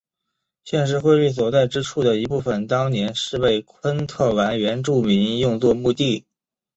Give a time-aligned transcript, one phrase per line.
[0.63, 6.25] 现时惠利所在之处的一部分当年是被昆特兰原住民用作墓地。